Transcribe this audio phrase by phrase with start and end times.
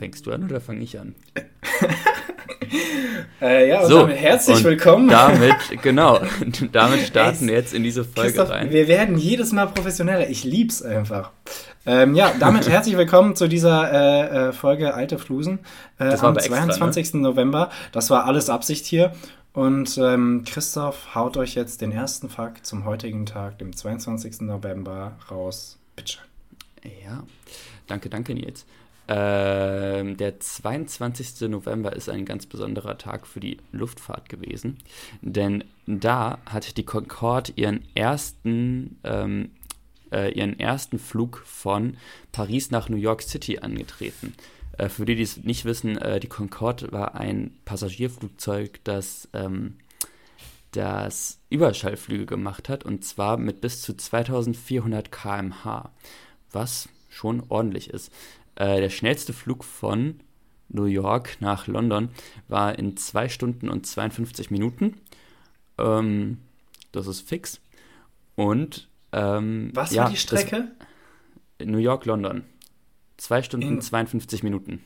[0.00, 1.14] Fängst du an oder fange ich an?
[3.42, 5.08] äh, ja, und so, damit herzlich und willkommen.
[5.10, 6.20] Damit, genau,
[6.72, 8.70] damit starten wir jetzt in diese Folge rein.
[8.70, 10.30] Wir werden jedes Mal professioneller.
[10.30, 11.32] Ich lieb's einfach.
[11.84, 15.58] Ähm, ja, damit herzlich willkommen zu dieser äh, äh, Folge Alte Flusen
[15.98, 16.96] äh, am 22.
[16.98, 17.22] Extra, ne?
[17.22, 17.68] November.
[17.92, 19.12] Das war alles Absicht hier.
[19.52, 24.40] Und ähm, Christoph haut euch jetzt den ersten Fakt zum heutigen Tag, dem 22.
[24.40, 25.76] November, raus.
[25.94, 26.20] Bitte.
[27.04, 27.22] Ja,
[27.86, 28.64] danke, danke Nils.
[29.12, 31.48] Ähm, der 22.
[31.48, 34.78] November ist ein ganz besonderer Tag für die Luftfahrt gewesen,
[35.20, 39.50] denn da hat die Concorde ihren ersten, ähm,
[40.12, 41.96] äh, ihren ersten Flug von
[42.30, 44.32] Paris nach New York City angetreten.
[44.78, 49.78] Äh, für die, die es nicht wissen, äh, die Concorde war ein Passagierflugzeug, das, ähm,
[50.70, 55.90] das Überschallflüge gemacht hat und zwar mit bis zu 2400 km/h,
[56.52, 58.12] was schon ordentlich ist.
[58.60, 60.20] Äh, der schnellste Flug von
[60.68, 62.10] New York nach London
[62.46, 65.00] war in 2 Stunden und 52 Minuten.
[65.78, 66.42] Ähm,
[66.92, 67.62] das ist fix.
[68.36, 70.72] Und ähm, was ja, war die Strecke?
[71.64, 72.44] New York, London.
[73.16, 74.84] 2 Stunden in 52 Minuten.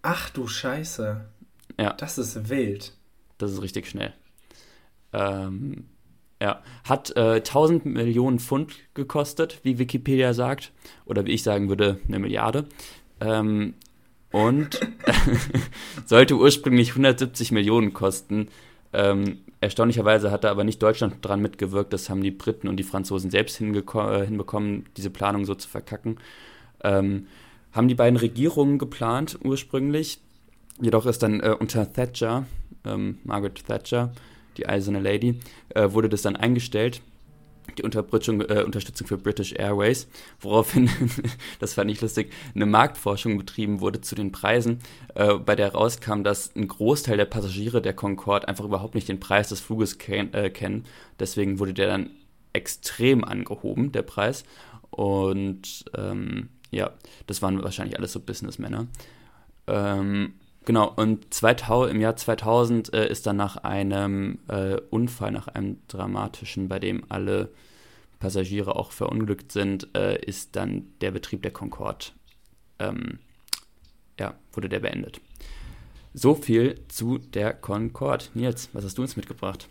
[0.00, 1.28] Ach du Scheiße.
[1.78, 1.92] Ja.
[1.92, 2.94] Das ist wild.
[3.36, 4.14] Das ist richtig schnell.
[5.12, 5.90] Ähm,
[6.40, 10.72] ja, hat äh, 1000 Millionen Pfund gekostet, wie Wikipedia sagt.
[11.04, 12.66] Oder wie ich sagen würde, eine Milliarde.
[13.20, 13.74] Ähm,
[14.32, 14.80] und
[16.06, 18.48] sollte ursprünglich 170 Millionen kosten.
[18.92, 21.92] Ähm, erstaunlicherweise hat da aber nicht Deutschland dran mitgewirkt.
[21.92, 26.18] Das haben die Briten und die Franzosen selbst äh, hinbekommen, diese Planung so zu verkacken.
[26.84, 27.28] Ähm,
[27.72, 30.20] haben die beiden Regierungen geplant ursprünglich.
[30.80, 32.46] Jedoch ist dann äh, unter Thatcher,
[32.84, 34.12] ähm, Margaret Thatcher,
[34.56, 35.40] die Eiserne Lady,
[35.70, 37.00] äh, wurde das dann eingestellt,
[37.76, 40.08] die äh, Unterstützung für British Airways,
[40.40, 40.88] woraufhin,
[41.58, 44.80] das fand ich lustig, eine Marktforschung betrieben wurde zu den Preisen,
[45.14, 49.20] äh, bei der rauskam, dass ein Großteil der Passagiere der Concorde einfach überhaupt nicht den
[49.20, 50.84] Preis des Fluges ken äh, kennen.
[51.18, 52.10] Deswegen wurde der dann
[52.52, 54.44] extrem angehoben, der Preis.
[54.90, 56.92] Und ähm, ja,
[57.26, 58.86] das waren wahrscheinlich alles so Businessmänner.
[59.66, 60.34] Ähm,
[60.66, 65.78] Genau, und 2000, im Jahr 2000 äh, ist dann nach einem äh, Unfall, nach einem
[65.86, 67.50] dramatischen, bei dem alle
[68.18, 72.06] Passagiere auch verunglückt sind, äh, ist dann der Betrieb der Concorde,
[72.80, 73.20] ähm,
[74.18, 75.20] ja, wurde der beendet.
[76.14, 78.24] So viel zu der Concorde.
[78.34, 79.68] Nils, was hast du uns mitgebracht?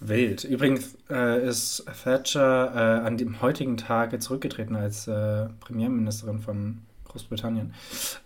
[0.00, 0.44] Wild.
[0.44, 6.78] Übrigens äh, ist Thatcher äh, an dem heutigen Tage zurückgetreten als äh, Premierministerin von
[7.12, 7.74] Großbritannien.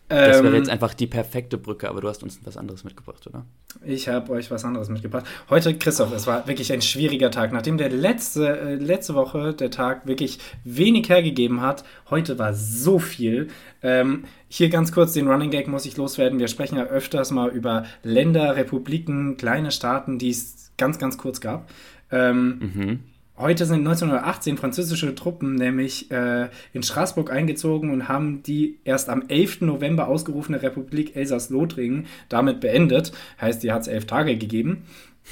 [0.08, 3.26] Das wäre jetzt ähm, einfach die perfekte Brücke, aber du hast uns was anderes mitgebracht,
[3.26, 3.44] oder?
[3.84, 5.26] Ich habe euch was anderes mitgebracht.
[5.50, 7.52] Heute, Christoph, es war wirklich ein schwieriger Tag.
[7.52, 13.00] Nachdem der letzte, äh, letzte Woche der Tag wirklich wenig hergegeben hat, heute war so
[13.00, 13.48] viel.
[13.82, 16.38] Ähm, hier ganz kurz den Running Gag muss ich loswerden.
[16.38, 21.41] Wir sprechen ja öfters mal über Länder, Republiken, kleine Staaten, die es ganz, ganz kurz
[21.41, 21.69] gab.
[22.12, 23.00] Ähm, mhm.
[23.38, 29.24] Heute sind 1918 französische Truppen nämlich äh, in Straßburg eingezogen und haben die erst am
[29.28, 29.60] 11.
[29.60, 33.12] November ausgerufene Republik Elsass-Lothringen damit beendet.
[33.38, 34.84] Heißt, die hat es elf Tage gegeben.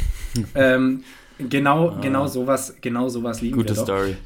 [0.55, 1.03] ähm,
[1.39, 2.01] genau, ah.
[2.03, 3.85] genau sowas, genau sowas lieben Gute wir doch.
[3.85, 4.17] Story.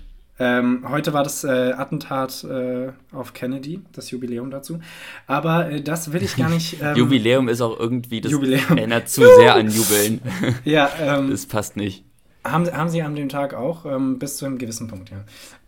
[0.40, 4.80] Ähm, heute war das äh, Attentat äh, auf Kennedy, das Jubiläum dazu.
[5.26, 6.76] Aber äh, das will ich gar nicht.
[6.80, 8.76] Ähm, Jubiläum ist auch irgendwie, das Jubiläum.
[8.76, 10.20] erinnert zu sehr an Jubeln.
[10.64, 12.04] ja, ähm, das passt nicht.
[12.44, 15.18] Haben, haben sie an dem Tag auch, ähm, bis zu einem gewissen Punkt, ja.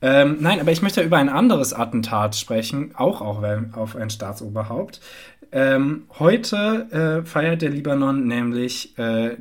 [0.02, 3.42] Ähm, nein, aber ich möchte über ein anderes Attentat sprechen, auch, auch
[3.72, 5.00] auf ein Staatsoberhaupt.
[5.52, 9.36] Ähm, heute äh, feiert der Libanon nämlich äh,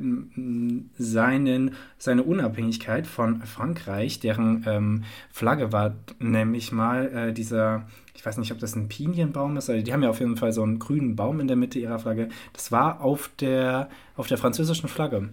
[0.97, 7.85] seinen, seine Unabhängigkeit von Frankreich, deren ähm, Flagge war nämlich mal äh, dieser,
[8.16, 10.51] ich weiß nicht, ob das ein Pinienbaum ist, also die haben ja auf jeden Fall
[10.51, 12.29] so einen grünen Baum in der Mitte ihrer Flagge.
[12.53, 15.29] Das war auf der, auf der französischen Flagge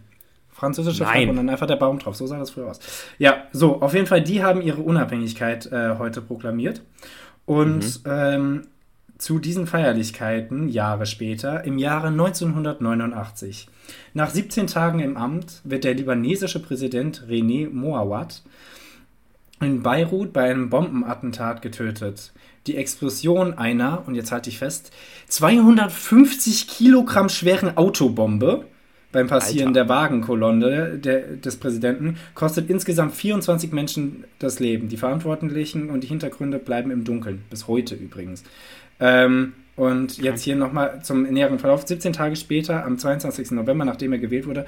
[0.57, 1.13] französische Nein.
[1.13, 2.17] Flagge und dann einfach der Baum drauf.
[2.17, 2.81] So sah das früher aus.
[3.19, 6.83] Ja, so, auf jeden Fall, die haben ihre Unabhängigkeit äh, heute proklamiert.
[7.45, 8.11] Und mhm.
[8.11, 8.63] ähm,
[9.19, 13.69] zu diesen Feierlichkeiten, Jahre später, im Jahre 1989,
[14.15, 18.43] nach 17 Tagen im Amt, wird der libanesische Präsident René Moawad
[19.61, 22.33] in Beirut bei einem Bombenattentat getötet.
[22.67, 24.91] Die Explosion einer, und jetzt halte ich fest,
[25.29, 28.67] 250 Kilogramm schweren Autobombe
[29.17, 29.81] beim Passieren Alter.
[29.81, 34.89] der Wagenkolonne der, des Präsidenten kostet insgesamt 24 Menschen das Leben.
[34.89, 38.45] Die Verantwortlichen und die Hintergründe bleiben im Dunkeln, bis heute übrigens.
[39.01, 41.87] Ähm, und jetzt hier nochmal zum näheren Verlauf.
[41.87, 43.53] 17 Tage später, am 22.
[43.53, 44.67] November, nachdem er gewählt wurde,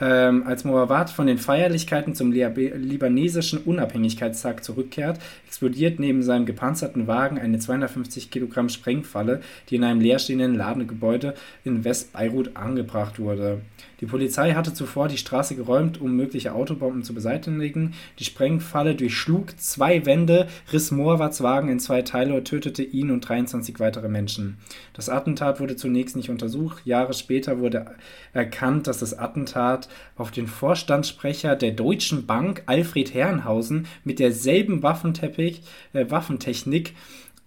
[0.00, 7.38] Ähm, als Moawad von den Feierlichkeiten zum libanesischen Unabhängigkeitstag zurückkehrt, explodiert neben seinem gepanzerten Wagen
[7.38, 13.60] eine 250 Kilogramm Sprengfalle, die in einem leerstehenden Ladengebäude in West-Beirut angebracht wurde.
[14.00, 17.92] Die Polizei hatte zuvor die Straße geräumt, um mögliche Autobomben zu beseitigen.
[18.18, 23.28] Die Sprengfalle durchschlug zwei Wände, riss Moawads Wagen in zwei Teile und tötete ihn und
[23.28, 24.56] 23 weitere Menschen.
[24.94, 26.86] Das Attentat wurde zunächst nicht untersucht.
[26.86, 27.84] Jahre später wurde
[28.32, 35.62] erkannt, dass das Attentat auf den Vorstandssprecher der Deutschen Bank, Alfred Herrenhausen, mit derselben Waffenteppich,
[35.92, 36.94] äh, Waffentechnik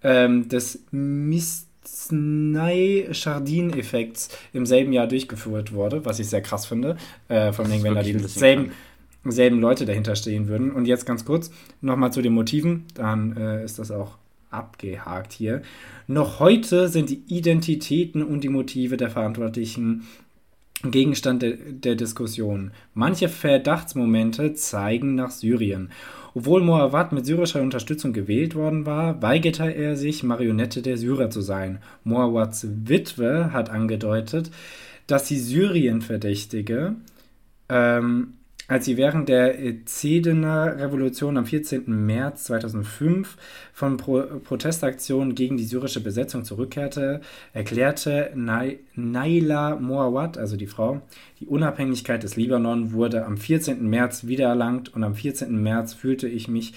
[0.02, 6.96] ähm, des Mist Snai-Chardin-Effekts im selben Jahr durchgeführt wurde, was ich sehr krass finde.
[7.28, 8.72] Äh, von wegen, wenn da dieselben
[9.26, 10.70] selben Leute dahinter stehen würden.
[10.70, 11.50] Und jetzt ganz kurz
[11.80, 14.18] nochmal zu den Motiven, dann äh, ist das auch
[14.50, 15.62] abgehakt hier.
[16.06, 20.06] Noch heute sind die Identitäten und die Motive der Verantwortlichen
[20.90, 22.70] Gegenstand der, der Diskussion.
[22.94, 25.90] Manche Verdachtsmomente zeigen nach Syrien.
[26.34, 31.40] Obwohl Moawad mit syrischer Unterstützung gewählt worden war, weigerte er sich, Marionette der Syrer zu
[31.40, 31.78] sein.
[32.02, 34.50] Moawads Witwe hat angedeutet,
[35.06, 36.96] dass sie Syrien verdächtige,
[37.68, 38.34] ähm,
[38.66, 41.84] als sie während der Zedener Revolution am 14.
[41.86, 43.36] März 2005
[43.72, 47.20] von Pro Protestaktionen gegen die syrische Besetzung zurückkehrte,
[47.52, 51.02] erklärte Naila Moawad, also die Frau,
[51.40, 53.88] die Unabhängigkeit des Libanon wurde am 14.
[53.88, 55.62] März wiedererlangt und am 14.
[55.62, 56.72] März fühlte ich mich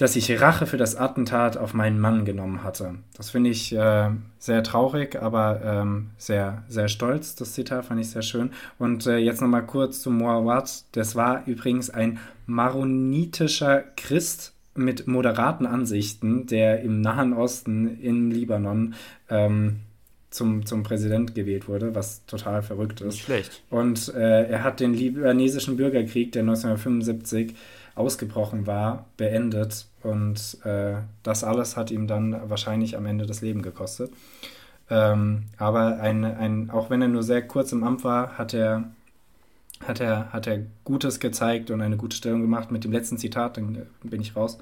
[0.00, 2.94] dass ich Rache für das Attentat auf meinen Mann genommen hatte.
[3.14, 4.08] Das finde ich äh,
[4.38, 7.34] sehr traurig, aber ähm, sehr, sehr stolz.
[7.34, 8.50] Das Zitat fand ich sehr schön.
[8.78, 10.84] Und äh, jetzt nochmal kurz zu Moawad.
[10.92, 18.94] Das war übrigens ein maronitischer Christ mit moderaten Ansichten, der im Nahen Osten in Libanon
[19.28, 19.80] ähm,
[20.30, 23.16] zum, zum Präsident gewählt wurde, was total verrückt ist.
[23.16, 23.62] Nicht schlecht.
[23.68, 27.54] Und äh, er hat den libanesischen Bürgerkrieg, der 1975
[28.00, 29.86] ausgebrochen war, beendet.
[30.02, 34.10] Und äh, das alles hat ihm dann wahrscheinlich am Ende das Leben gekostet.
[34.88, 38.84] Ähm, aber ein, ein, auch wenn er nur sehr kurz im Amt war, hat er,
[39.84, 42.72] hat, er, hat er Gutes gezeigt und eine gute Stellung gemacht.
[42.72, 44.58] Mit dem letzten Zitat, dann bin ich raus.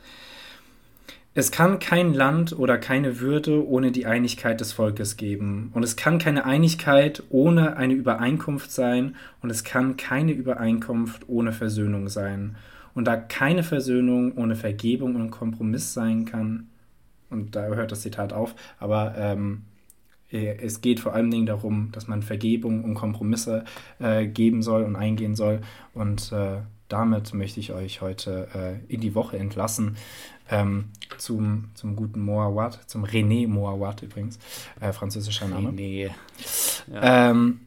[1.34, 5.70] Es kann kein Land oder keine Würde ohne die Einigkeit des Volkes geben.
[5.72, 9.14] Und es kann keine Einigkeit ohne eine Übereinkunft sein.
[9.40, 12.56] Und es kann keine Übereinkunft ohne Versöhnung sein.
[12.98, 16.66] Und da keine Versöhnung ohne Vergebung und Kompromiss sein kann,
[17.30, 19.62] und da hört das Zitat auf, aber ähm,
[20.30, 23.64] es geht vor allen Dingen darum, dass man Vergebung und Kompromisse
[24.00, 25.60] äh, geben soll und eingehen soll.
[25.94, 26.56] Und äh,
[26.88, 29.96] damit möchte ich euch heute äh, in die Woche entlassen
[30.50, 30.86] ähm,
[31.18, 34.40] zum, zum guten Moawad, zum René Moawad übrigens,
[34.80, 35.68] äh, französischer Name.
[35.70, 36.10] René.
[36.92, 37.30] Ja.
[37.30, 37.60] Ähm,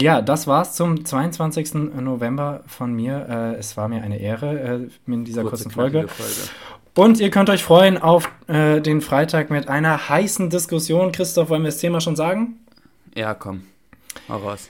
[0.00, 1.74] ja, das war's zum 22.
[1.74, 3.26] November von mir.
[3.28, 6.08] Äh, es war mir eine Ehre äh, in dieser Kurze, kurzen Folge.
[6.08, 6.50] Folge.
[6.94, 11.10] Und ihr könnt euch freuen auf äh, den Freitag mit einer heißen Diskussion.
[11.12, 12.58] Christoph, wollen wir das Thema schon sagen?
[13.14, 13.62] Ja, komm.
[14.28, 14.68] Hau raus.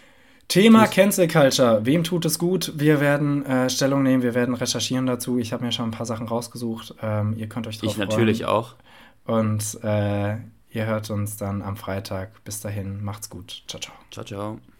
[0.49, 0.95] Thema Tschüss.
[0.95, 1.81] Cancel Culture.
[1.87, 2.73] Wem tut es gut?
[2.77, 5.39] Wir werden äh, Stellung nehmen, wir werden recherchieren dazu.
[5.39, 6.95] Ich habe mir schon ein paar Sachen rausgesucht.
[7.03, 8.09] Ähm, ihr könnt euch drauf Ich freuen.
[8.09, 8.75] natürlich auch.
[9.25, 10.37] Und äh,
[10.71, 12.45] ihr hört uns dann am Freitag.
[12.45, 13.63] Bis dahin, macht's gut.
[13.67, 13.95] Ciao, ciao.
[14.11, 14.72] Ciao, ciao.